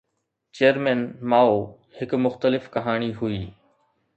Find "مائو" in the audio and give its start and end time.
1.33-1.59